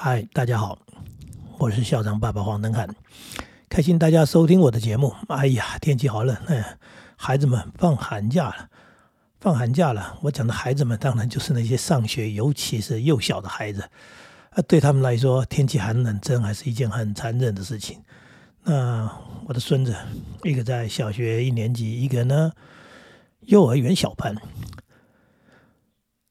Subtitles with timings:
[0.00, 0.78] 嗨，大家好，
[1.58, 2.88] 我是校长爸爸黄登汉，
[3.68, 5.12] 开心大家收听我的节目。
[5.26, 6.78] 哎呀，天气好冷，哎，
[7.16, 8.68] 孩子们放寒假了，
[9.40, 10.16] 放寒假了。
[10.22, 13.82] 我讲的孩子们，当然就是那些上学，尤其是幼小的孩子。
[14.50, 18.00] 啊，对他们来说，天气寒冷，真还是一件很残忍的事情。
[18.62, 19.10] 那
[19.46, 19.96] 我的孙子，
[20.44, 22.52] 一个在小学一年级，一个呢，
[23.40, 24.36] 幼儿园小班。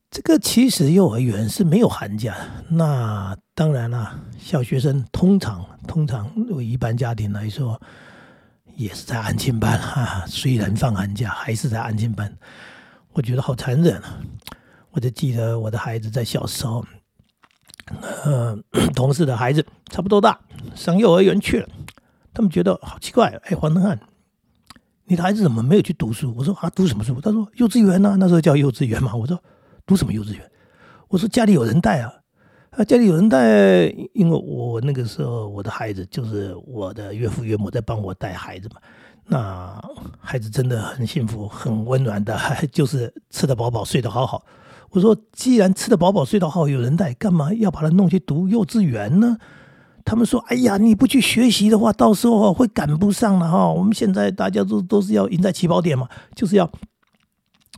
[0.09, 2.35] 这个其实幼儿园是没有寒假，
[2.69, 7.79] 那当然了，小学生通常通常为一般家庭来说，
[8.77, 10.25] 也是在安亲班 啊。
[10.25, 12.33] 虽然放寒假，还是在安亲班，
[13.11, 14.17] 我觉得好残忍啊！
[14.91, 16.83] 我就记得我的孩子在小时候，
[18.23, 18.57] 呃，
[18.95, 20.39] 同事的孩子差不多大，
[20.73, 21.67] 上幼儿园去了，
[22.33, 23.99] 他们觉得好奇怪，哎，黄登汉，
[25.03, 26.33] 你的孩子怎么没有去读书？
[26.35, 27.19] 我说啊，读什么书？
[27.19, 29.13] 他说幼稚园呢，那时候叫幼稚园嘛。
[29.13, 29.37] 我说。
[29.87, 30.51] 读什么幼稚园？
[31.07, 32.13] 我说家里有人带啊，
[32.71, 38.81] 啊，家里有人带，因为我那个时候我的孩子就是我的岳父岳母在帮我带孩子嘛，
[39.25, 39.81] 那
[40.19, 42.37] 孩子真的很幸福，很温暖的，
[42.71, 44.45] 就是吃得饱饱，睡得好好。
[44.89, 49.37] 我说既然吃得饱饱，睡得好，有人带，干嘛要把他弄去读幼稚园呢？
[50.03, 53.67] 他们说：“哎呀，你不去学习的话，到时候会赶不上了哈。
[53.69, 56.69] 我们现在大家都都是要赢在起跑点嘛，就是要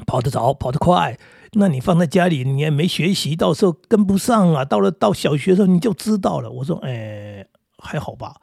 [0.06, 1.18] 跑得早，跑得快。”
[1.54, 4.64] 那你放在家里，你也没学习，到时候跟不上啊。
[4.64, 6.52] 到了到小学的时候，你就知道了。
[6.52, 7.46] 我说，哎，
[7.78, 8.36] 还好吧。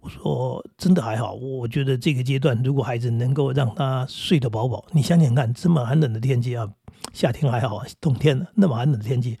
[0.00, 1.34] 我说，真的还好。
[1.34, 6.68] 我觉得这个阶段，如果孩子能够让他睡得饱饱，你想想看，这么寒冷的天气啊，
[7.12, 9.36] 夏天还好，冬天那么寒冷的天气，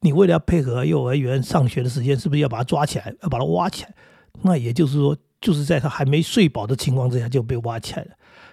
[0.00, 3.94] 你为了要配合幼儿园上学的时间，是不是要把他抓起来，要把他挖起来？
[4.42, 8.10] 那也就是说，就是在他还没睡饱的情况之下就被挖起来了。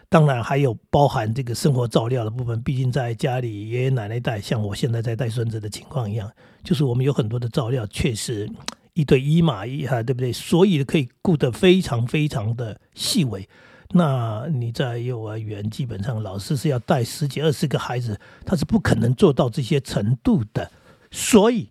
[0.10, 6.32] 当然还有包含这个生活照料的部分，毕竟在家里爷爷奶奶带，像我现在在带孙子的情况一样，
[6.64, 8.50] 就是我们有很多的照料，确实
[8.94, 10.32] 一对一嘛一哈，对不对？
[10.32, 13.50] 所以可以顾得非常非常的细微。
[13.90, 20.72] 那你在幼儿园，基本上老师是要带十几二十个孩子，他是不可能做到这些程度的。
[21.12, 21.70] 所以，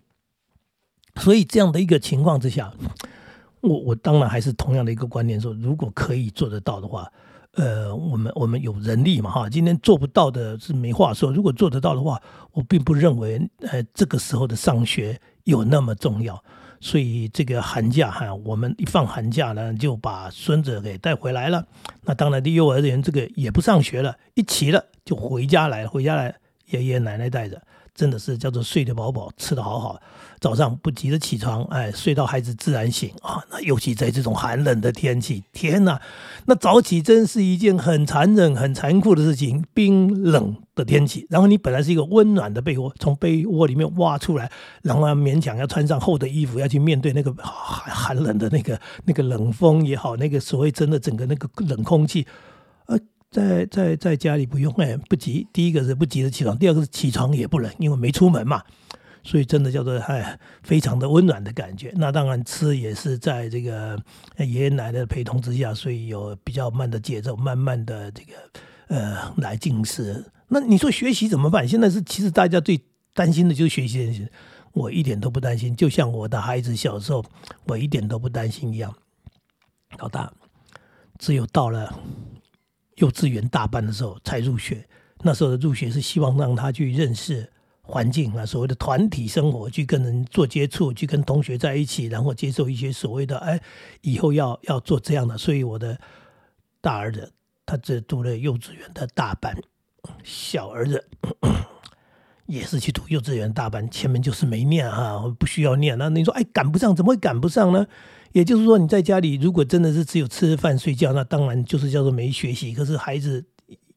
[1.15, 2.71] 所以这样的一个情况之下，
[3.61, 7.11] 我我当然还是同样的一个观念，说如果可以做得到的话。
[7.57, 11.31] 呃，我们我们有人力嘛哈，今天做不到的是没话说。
[11.33, 16.41] 如果做得到的话，我并不认为呃这个时候的上学有那么重要。
[16.79, 21.65] 所以这个寒假哈，我们一放寒假呢，就把孙子给带回来了。
[22.03, 26.35] 那当然的，幼儿园这个也不上学了，一齐了就回家来，回家来
[26.67, 27.59] 爷爷奶奶带着。
[27.97, 29.99] 真的是叫做睡得饱饱，吃得好好，
[30.39, 33.43] 早上不急着起床，哎，睡到孩子自然醒啊。
[33.49, 35.99] 那尤其在这种寒冷的天气，天哪，
[36.45, 39.65] 那早起真是一件很残忍、很残酷的事情。
[39.73, 44.51] 冰冷的天气，然后你本来是一个温暖的被窝，从被窝里面挖出来，
[44.83, 52.27] 然后勉强要穿上厚的衣服，要去面对那个寒寒冷的那个那个冷风也好，那个所谓真的整个那个冷空气，
[53.29, 55.47] 在在在家里不用哎，不急。
[55.51, 58.63] 第一个是不急着起床，第二个是起床也不冷，因为没出门嘛，
[59.21, 61.91] 所以真的叫做哎，非常的温暖的感觉。
[61.97, 64.01] 那当然吃也是在这个
[64.37, 68.33] 爷爷奶奶的陪同之下，所以有比较慢的节奏，慢慢的这个
[68.87, 70.23] 呃来进食。
[70.47, 71.67] 那你说学习怎么办？
[71.67, 72.79] 现在是其实大家最
[73.13, 74.25] 担心的就是学习，
[74.71, 75.75] 我一点都不担心。
[75.75, 77.25] 就像我的孩子小时候，
[77.65, 78.95] 我一点都不担心一样。
[79.99, 80.31] 老大，
[81.19, 81.93] 只有到了。
[82.97, 84.87] 幼稚园大班的时候才入学，
[85.21, 93.59] 那时候的入学是希望让他去认识环境啊，所谓的团体生活，去跟人做接触，去跟同学在一起，然后接受一些所谓的哎，
[94.01, 95.37] 以后要要做这样的。
[95.37, 95.97] 所以我的
[96.81, 97.31] 大儿子
[97.65, 99.55] 他只读了幼稚园的大班，
[100.23, 101.07] 小儿子
[102.47, 105.97] 也是去读幼稚园大班，前面就是没念啊，不需要念。
[105.97, 107.85] 那你说哎，赶不上，怎么会赶不上呢？
[108.33, 112.73] 也就是说，你在家里如果真的是只有吃饭睡觉，那当然就是叫做没学习。
[112.73, 113.43] 可是孩子，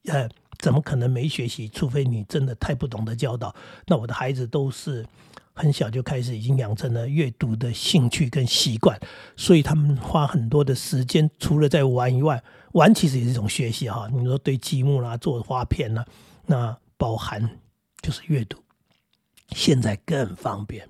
[0.05, 0.27] 呃，
[0.59, 1.67] 怎么可能没学习？
[1.69, 3.53] 除非你真的太不懂得教导。
[3.87, 5.05] 那我的孩子都是
[5.53, 8.99] 很小就开始已经养成了阅读的兴趣跟习惯，
[9.35, 12.41] 所以他们花很多的时间，除了在玩以外，
[12.71, 14.09] 玩其实也是一种学习哈。
[14.11, 16.05] 你说堆积木啦，做花片啦，
[16.47, 17.47] 那包含
[18.01, 18.57] 就是阅读。
[19.49, 20.87] 现在更方便。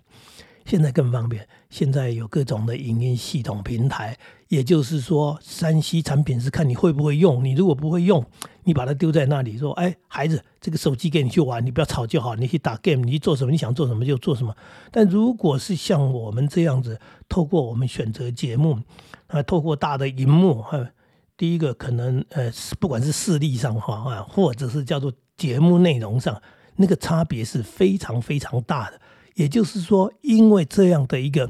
[0.64, 4.16] 现在更方便，现在有各种的影音系统平台，
[4.48, 7.44] 也就是说，山西产品是看你会不会用。
[7.44, 8.24] 你如果不会用，
[8.64, 12.36] 你把它丢在那里，说：“哎，孩子，这个手机给你去玩，你不要吵就好。
[12.36, 14.56] 你去打 game，你去做什么，你想做什么就做什么。”
[14.92, 16.98] 但如果是像我们这样子，
[17.28, 18.80] 透过我们选择节目，
[19.28, 20.88] 啊，透过大的荧幕，哈，
[21.36, 26.40] 第一个可能呃，不管是视力上哈啊，或者是叫做节目内容上，
[26.76, 29.00] 那个差别是非常非常大的。
[29.36, 31.50] 也就是说，因为这样的一个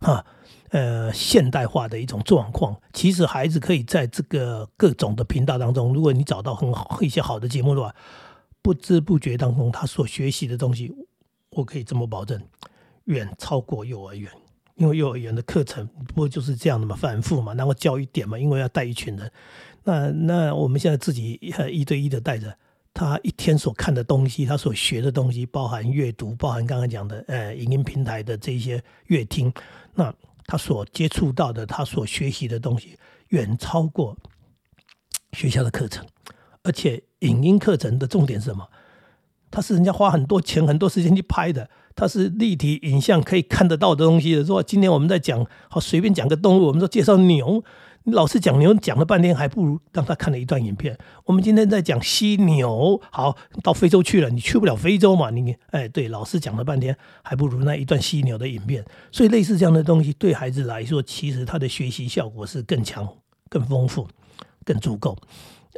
[0.00, 0.24] 哈
[0.68, 7.94] 呃现代化的一种状况，其实孩子可以在这个各种的频道当中，如果你找到很好一些好的节目的话，
[8.60, 10.94] 不知不觉当中他所学习的东西，
[11.50, 12.40] 我可以这么保证，
[13.04, 14.30] 远超过幼儿园。
[14.76, 19.30] 因为幼儿园的课程不就是这样的嘛，反复嘛，然后教一点嘛，因为要带一群人。
[19.84, 21.38] 那那我们现在自己
[21.70, 22.56] 一对一的带着
[22.94, 29.52] 他一天所看的东西，他所学的东西，包含阅读，包含刚刚讲的呃影音平台的这些乐听，
[29.94, 30.12] 那
[30.46, 32.98] 他所接触到的，他所学习的东西，
[33.28, 34.16] 远超过
[35.32, 36.06] 学校的课程。
[36.62, 38.68] 而且影音课程的重点是什么？
[39.50, 41.68] 它是人家花很多钱、很多时间去拍的。
[41.94, 44.42] 它是立体影像可以看得到的东西的。
[44.42, 47.62] 说今天我们在讲，好随便讲个动物，我们说介绍牛，
[48.06, 50.98] 老师讲牛，讲了半天，还不如让他看了一段影片。
[51.24, 55.30] 我们今天在讲犀牛，好到非洲去了，你去不了非洲嘛？
[55.30, 58.84] 你哎，对，老师讲了半天，还不如那一段犀牛的影片。
[59.12, 63.08] 所以类似这样的东西，对孩子来说，其实他的学习效果是更强、
[63.48, 64.08] 更丰富、
[64.64, 65.16] 更足够，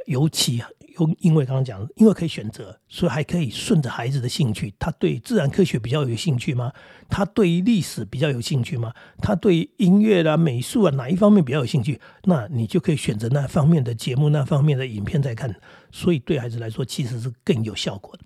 [0.06, 0.62] 尤其。
[0.98, 4.72] 又因为刚刚讲，因为可以选择，所以还可以顺着孩子的兴趣。
[4.78, 6.72] 他对自然科学比较有兴趣吗？
[7.08, 8.92] 他对于历史比较有兴趣吗？
[9.18, 12.00] 他对音乐啦、美术啊哪一方面比较有兴趣？
[12.24, 15.54] 那你就可以选择那方面的节目、那方面的影片在看。
[15.90, 18.24] 所以对孩子来说，其实是更有效果的。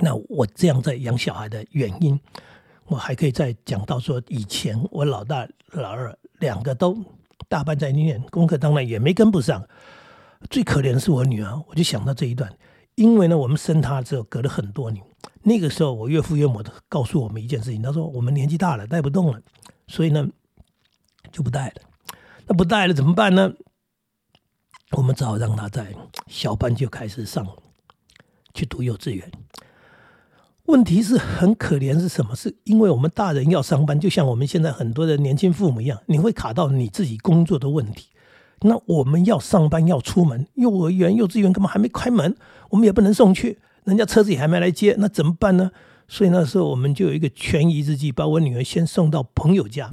[0.00, 2.18] 那我这样在养小孩的原因，
[2.86, 6.96] 我还可以再讲到说，以前我老大、老二两个都
[7.48, 9.64] 大半在念功课，当然也没跟不上。
[10.50, 12.52] 最可怜的是我女儿，我就想到这一段，
[12.94, 15.04] 因为呢，我们生她之后隔了很多年，
[15.42, 19.40] 那个时候我岳父岳母都告诉我们一件事情，他说我们年纪大了带不动了，
[19.86, 20.28] 所以呢
[21.32, 21.74] 就不带了。
[22.46, 23.52] 那不带了怎么办呢？
[24.92, 25.94] 我们只好让她在
[26.28, 27.46] 小班就开始上
[28.52, 29.30] 去读幼稚园。
[30.66, 32.36] 问题是很可怜是什么？
[32.36, 38.08] 是因为我们大人要上班，就像我们现在很多的年轻父母一样，你会卡到你自己工作的问题。
[38.66, 42.34] 那我们要上班要出门，幼儿园、幼稚园根本还没开门，
[42.70, 45.70] 我们也不能送去，人家车子也还没来接，那怎么办呢？
[46.08, 49.92] 所以那时候我们就有一个权宜之计，把我女儿先送到朋友家。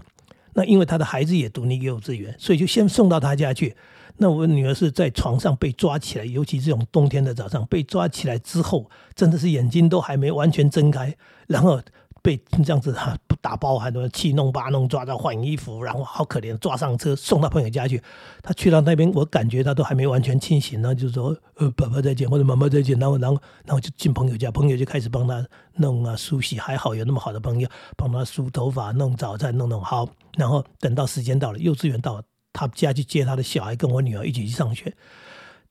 [0.53, 3.75] 那因为她的孩子也读那个幼稚园，所以就先送到她家去。
[4.17, 11.15] 那我女儿是在床上被抓起来，尤其这种冬天的早上被抓起来之后，真的是眼睛都还没完全睁开，
[11.47, 11.81] 然后。
[12.21, 18.01] 被这样子哈不打包，很多七弄八弄抓到换衣服，然后好可怜，抓上车送到朋友家去。
[18.43, 25.45] 他去到那边，我感觉他都还没完全清醒呢，就说呃爸爸再见或者妈妈再见，然后然后然后就进朋友家，朋友就开始帮他
[25.75, 30.07] 弄啊梳洗，还好有那么好的朋友帮他梳头发、弄早餐、弄弄好。
[30.37, 32.23] 然后等到时间到了，幼稚园到了，
[32.53, 34.93] 他家去接他的小孩，跟我女儿一起去上学。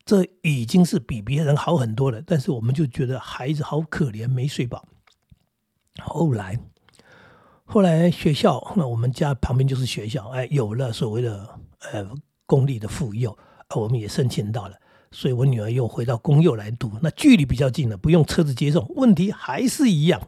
[0.04, 4.84] 这已经是比别人好很多了，但是我们就觉得孩子好可怜，没睡饱。
[6.00, 6.58] 后来，
[7.64, 11.48] 后来学校，那我们家旁边就是学校，哎，有了所谓的
[11.92, 12.08] 呃
[12.46, 13.36] 公立的妇幼，
[13.76, 14.74] 我们也申请到了，
[15.12, 20.20] 所以我女儿又回到公幼来读，那距离比较近了，不用车子接送，问题还是一样。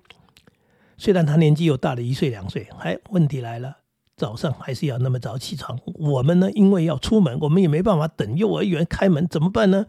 [0.97, 3.79] 虽然她年纪又大了一岁两岁，哎，问题来了，
[4.17, 5.77] 早上还是要那么早起床。
[5.87, 9.87] 我们呢，因为要出门，我们也没办法等幼儿园开门，怎么办呢？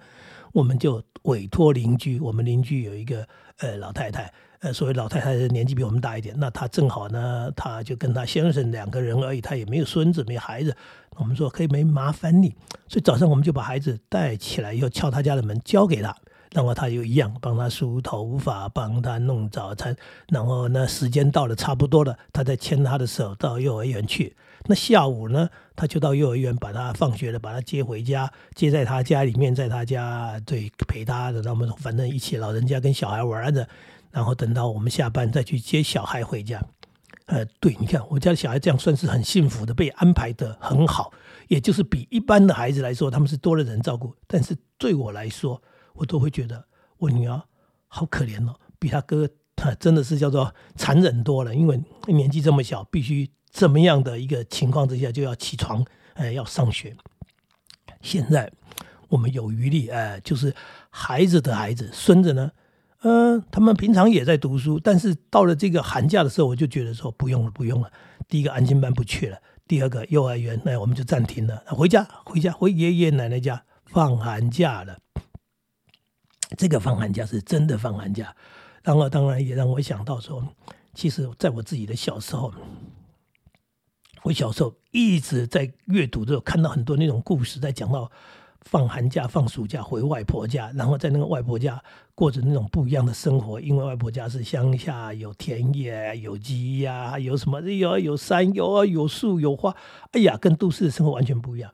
[0.53, 3.27] 我们就委托邻居，我们邻居有一个
[3.57, 4.33] 呃老太太。
[4.63, 10.73] 呃，所谓老太太年纪比我们大一点，那她正好呢，她就跟她先生两个人而已，她也没有孙子，没孩子。
[11.17, 12.55] 我们说可以没麻烦你，
[12.87, 16.15] 所以早上我们就把孩子带起来，以后敲他家的门，交给他，
[16.53, 19.93] 然后他就一样帮他梳头发，帮他弄早餐，
[20.29, 24.33] 然后呢，时间到了差不多了，他再牵他的手到幼儿园去。
[24.65, 33.67] 那下午呢，他就到幼儿园把他放学了，把他接回家，接在他家里面，在他家对陪他的，那么反正一起老人家跟小孩玩着。
[34.11, 36.63] 然后等到我们下班再去接小孩回家，
[37.25, 41.11] 呃，对，你看我家的小孩这样算是很幸福的，被安排的很好，
[41.47, 44.15] 也就是比一般的孩子来说，他们是多了人照顾。
[44.27, 45.59] 但是对我来说，
[45.95, 46.63] 我都会觉得
[46.97, 47.41] 我女儿
[47.87, 56.97] 好可怜哦，比他哥他 真的是叫做残忍多了，因为年纪这么小，必须这么样的一个情况之下就要起床，呃，要上学。
[58.01, 58.51] 现在
[59.07, 60.53] 我们有余力，呃，就是
[60.89, 62.51] 孩子的孩子，孙子呢？
[63.03, 67.91] 嗯，他们平常也在读书，但是到了这个寒假的时候，我就觉得说不用了，不用了。
[68.27, 74.97] 第一个安心班不去了，第二个幼儿园那我们就暂停了，回家回家回爷爷奶奶家放寒假了。
[76.57, 78.35] 这个放寒假是真的放寒假，
[78.83, 80.43] 然后当然也让我想到说，
[80.93, 82.53] 其实在我自己的小时候，
[84.23, 88.09] 我小时候一直在阅读的时候看到很多那种故事，在讲到
[88.61, 91.81] 放寒假、放暑假回外婆家，然后在那个外婆家
[92.15, 93.59] 过着那种不一样的生活。
[93.59, 99.75] 因为外婆家是乡下，有田野、有鸡呀，有什么有有山、有有树、有花。
[100.11, 101.69] 哎呀，跟都市的生活完全不一样。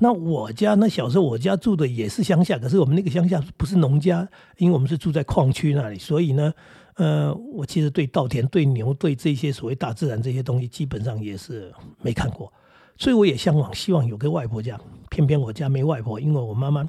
[0.00, 4.28] 那我家那小时候我家住的也是乡下，可是我们那个乡下不是农家，
[4.58, 6.52] 因为我们是住在矿区那里，所以呢，
[6.98, 12.52] 呃，我其实对稻田、对牛、对这些所谓大自然这些东西，基本上也是没看过。
[12.96, 14.78] 所以我也向往，希望有个外婆家。
[15.08, 16.84] 偏偏我家没外婆，因为我妈妈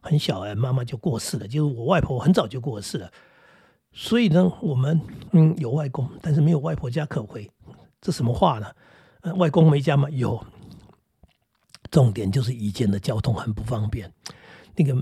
[0.00, 1.46] 很小哎，妈妈就过世了。
[1.46, 3.10] 就是我外婆很早就过世了。
[3.92, 4.98] 所以呢，我们
[5.32, 7.48] 嗯有外公，但是没有外婆家可回。
[8.00, 8.66] 这什么话呢？
[9.20, 10.08] 呃，外公没家吗？
[10.08, 10.42] 有。
[11.90, 14.10] 重点就是以前的交通很不方便。
[14.76, 14.94] 那个，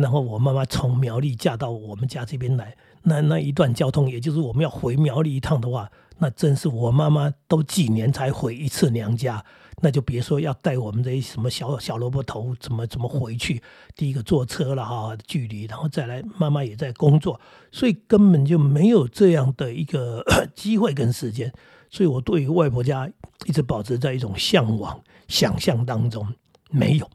[0.00, 9.44] 然后我妈妈从苗栗嫁到我们家这边来，那那一段交通，也就是我们要回苗栗一趟的话，那真是我妈妈都几年才回一次娘家。
[9.80, 13.62] 那就别说要带我们这些什么小小萝卜头怎么怎么回去，
[13.94, 20.24] 第一个坐车了哈，距离，然后再来妈妈也在工作，所以根本就没有这样的一个
[20.56, 21.52] 机会跟时间，
[21.90, 23.08] 所以我对于外婆家
[23.46, 26.26] 一直保持在一种向往、想象当中，
[26.70, 27.08] 没有。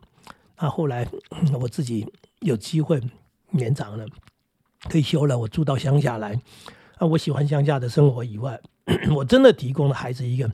[0.58, 1.08] 那后来
[1.60, 2.08] 我自己
[2.42, 3.02] 有机会
[3.52, 4.06] 年长了，
[4.90, 6.40] 退休了，我住到乡下来，
[6.98, 8.60] 啊，我喜欢乡下的生活以外，
[9.16, 10.52] 我真的提供了孩子一个。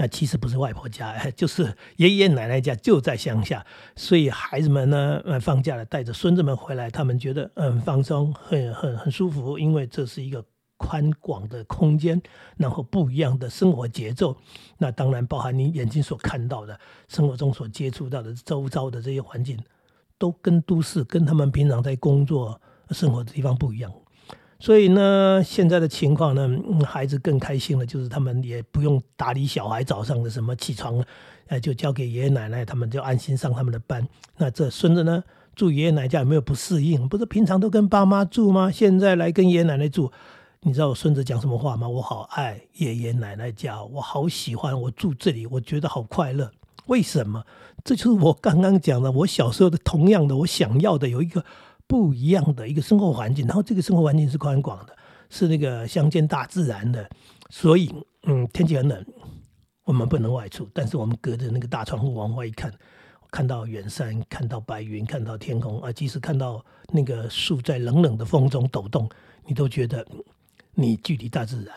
[0.00, 3.64] 那其实不是外婆家， 就是爷爷奶奶家就在乡下，
[3.96, 10.44] 所以孩子们呢，放假了带着孙子们回来，他们觉得嗯放松，很很很舒服，因为这是一个
[10.88, 12.18] 宽广的空间，
[12.56, 14.34] 然后不一样的生活节奏。
[14.78, 19.58] 那当然包含你眼睛所看到的，生活中所接触到的周遭的这些环境，
[20.16, 22.58] 都跟都市跟他们平常在工作
[22.92, 23.92] 生活的地方不一样。
[24.58, 26.48] 所以呢，现在的情况呢，
[26.86, 31.04] 孩子更开心了，就是他们也不用打理小孩早上的什么起床，
[31.48, 34.08] 哎，就交给爷爷奶奶，他们就安心上他们的班。
[34.38, 35.22] 那这孙子呢，
[35.54, 37.08] 住爷爷奶奶家有没有不适应？
[37.08, 38.70] 不是平常都跟爸妈住吗？
[38.70, 40.10] 现在来跟爷爷奶奶住，
[40.68, 41.88] 你知道我孙子讲什么话吗？
[41.88, 46.50] 我好爱爷爷奶奶家，我好喜欢我住这里，我觉得好快乐。
[46.88, 47.42] 为什么？
[47.82, 51.44] 这就是我刚刚讲的，我小时候的同样的，我想要的有一个。
[51.86, 54.94] 不一样的一个生活环境，然后这个生活环境是宽广的，
[55.30, 57.08] 是那个乡间大自然的，
[57.48, 57.90] 所以
[58.24, 59.02] 嗯，天气很冷，
[59.84, 62.70] 我们不能外出，但是我们隔着那个大窗户往外一看，
[63.30, 69.08] 看到远山，看到白云，看到天空啊，即使看到那个树在冷冷的风中抖动，
[69.46, 70.06] 你都觉得
[70.80, 71.74] 你距离大自然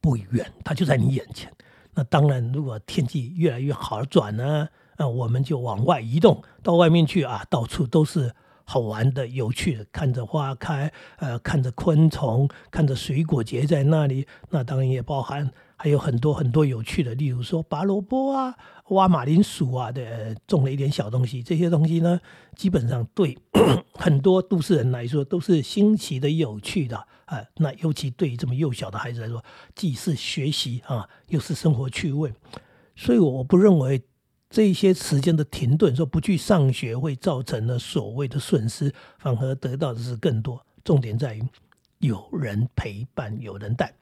[0.00, 1.50] 不远，它就在你眼前。
[1.94, 4.68] 那当然，如果天气越来越好转呢，
[4.98, 8.34] 那，我们就往外移动到外面去啊，到处都是。
[8.64, 14.26] 好玩的、有趣的，看着花开，呃，看着昆虫，看着水果结在那里。
[14.50, 15.50] 那当然也包含
[15.82, 18.54] 还有很多很多有趣的，例如说拔萝卜啊、
[18.90, 21.42] 挖马铃薯啊的，种了一点小东西。
[21.42, 22.20] 这些东西呢，
[22.54, 23.36] 基本上对
[23.94, 27.42] 很多都市人来说都是新奇的、有趣的啊。
[27.56, 32.32] 那尤其对于这么幼小的孩子来说，既是学习啊，又是生活趣味。
[32.94, 34.00] 所以我不认为。
[34.54, 40.62] 这些时间的停顿，说不去上学会造成了所谓的损失，反而得到的是更多。
[40.84, 41.42] 重点在于
[42.00, 43.94] 有人陪伴，有人带。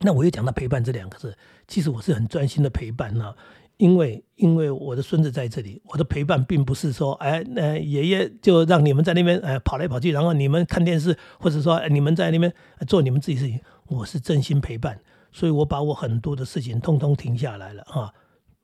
[0.00, 1.36] 那我又讲到陪伴这两个字，
[1.66, 3.34] 其实我是很专心的陪伴呢，
[3.76, 12.52] 因为因为我的孙子在这里，我的陪伴并不是说，哎，那爷爷就让你们在那边哎跑来跑去，然后你们看电视，或者说你们在那边
[12.86, 13.60] 做你们自己事情。
[13.88, 15.00] 我是真心陪伴，
[15.32, 18.12] 所以我把我很多的事情通通停下来了啊。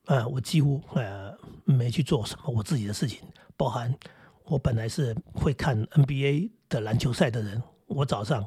[0.04, 1.32] 啊，我几乎呃
[1.64, 3.20] 没去做什么我自己的事情，
[3.56, 3.94] 包含
[4.44, 8.46] 我本来是会看 NBA 的篮球赛的人，我早上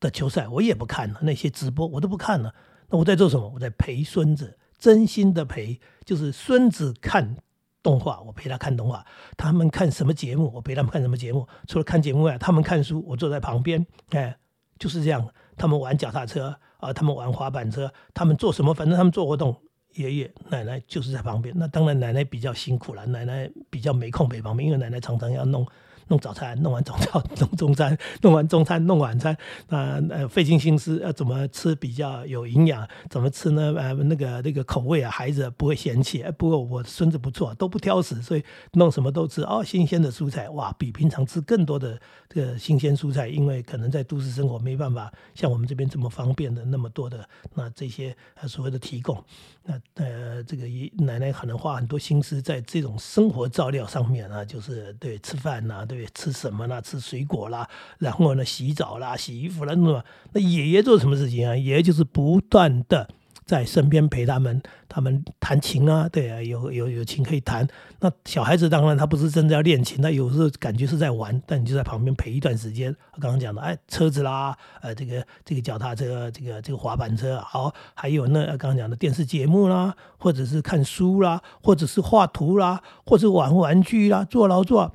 [0.00, 2.54] 的球赛我也不看了，那些直播我都不看了。
[2.90, 3.48] 那我在做什么？
[3.54, 7.36] 我在陪孙子，真心的陪，就是孙子看
[7.82, 9.04] 动画，我陪他看动画；
[9.36, 11.46] 他们看什么节目，我陪他们看什么节目。
[11.66, 14.36] 除了看节目外，他们看书，我坐在旁边，哎，
[14.78, 15.28] 就是这样。
[15.56, 18.72] 他们玩脚踏车啊，他们玩滑板车，他们做什么？
[18.72, 19.56] 反正他们做活动。
[19.94, 25.66] 爷爷奶奶就是在旁边，那当然奶奶比较辛苦了，奶奶比较没空陪旁边，因为奶奶常常要弄。
[26.08, 29.34] 弄早餐，弄完早餐， 弄中餐，弄完中餐，弄晚餐，
[29.68, 33.74] 啊呃，费尽心思要怎么吃比较有营养，怎么吃呢？
[33.76, 36.24] 呃，那个那个口味啊，孩子不会嫌弃。
[36.36, 39.42] 不过我孙子不错，都不挑食，所以弄什么都吃。
[39.42, 49.22] 哦，新鲜的蔬菜，哇，比平常吃更多的这个新鲜蔬菜，因为可能在都市生活没办法像我们这边这么方便的那么多的那这些呃所谓的提供。
[49.62, 50.64] 那呃，这个
[51.04, 61.56] 奶奶可能花很多心思在这种生活照料上面啊，就是对吃饭呐，对吃什么啦，吃水果啦，然后呢洗澡啦、洗衣服啦，那么那爷爷做什么事情啊？
[61.56, 63.08] 爷爷就是不断的
[63.44, 67.66] 在身边陪他们，他们弹琴啊，对啊，有有有琴可以弹。
[68.00, 72.94] 那小孩子当然他不是真的要练琴，他有时候感觉是在玩，但你就在旁边陪一段时间。
[73.18, 84.92] 刚刚讲的，哎，车子啦，呃，这个这个脚踏车，这个这个滑板车，好，还有那刚刚讲的电视节目啦，或者是看书啦，或者是画图啦，或者玩玩具啦，做劳作，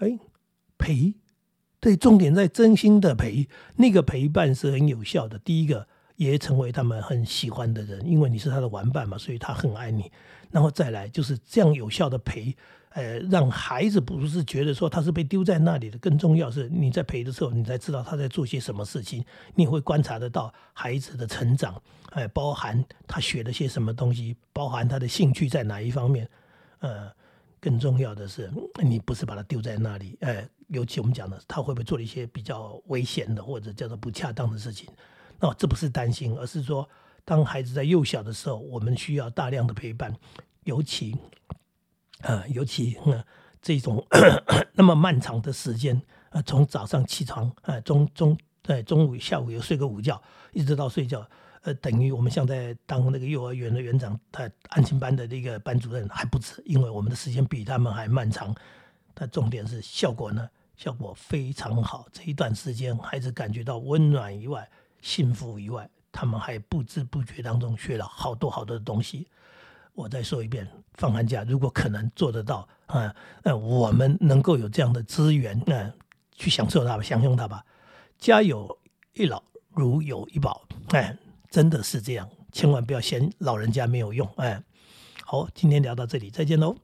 [0.00, 0.18] 哎，
[0.76, 1.14] 陪，
[1.80, 5.38] 对，重点在真心的陪，那个陪伴是很有效的。
[5.38, 5.86] 第一个。
[6.16, 10.12] 也成为他们很喜欢的人，因为你是他的玩伴嘛，所以他很爱你。
[10.50, 12.54] 然后再来就是这样有效的陪，
[12.90, 26.28] 呃，让孩子不是觉得说他是被丢在那里的，更重要是你在陪的时候，你才知道他在做些什么事情，你会观察得到孩子的成长，哎，包含他学了些什么东西，包含他的兴趣在哪一方面。
[26.80, 27.10] 呃，
[27.60, 28.50] 更重要的是，
[28.82, 34.88] 你不是把他丢在那里，哎，尤其我们讲的，他会不会做了一些比较危险的或者叫做不恰当的事情。
[35.38, 36.88] 那这不是担心，而是说，
[37.24, 40.14] 当孩子在幼小的时候，我们需要大量的陪伴，
[40.64, 41.16] 尤其，
[42.22, 43.22] 啊，尤其嗯，
[43.60, 44.06] 这种
[44.72, 46.00] 那么漫长的时间，
[46.30, 51.26] 啊，从早上起床，啊，中中在中午下午又睡个午觉，一直到睡觉，
[51.62, 58.54] 呃，等于我们像在当那个幼儿园的园长，他安亲班的那个班主任还不止，因为我们的时间比他们还漫长，
[59.14, 64.68] 但重点是效果呢，效果非常好，这一段时间孩子感觉到温暖以外。
[65.02, 69.26] 幸福以外，他们还不知不觉当中学了好多好多的东西。
[69.94, 75.90] 我再说一遍，放寒假如果可能做得到啊，那我们能够有这样的资源，那
[76.32, 77.64] 去享受它吧，享用它吧。
[78.18, 78.78] 家有
[79.14, 81.16] 一老，如有一宝，哎，
[81.50, 84.62] 真的是这样，千万不要嫌老人家没有用，哎。
[85.24, 86.76] 好，今天聊到这里，再见喽。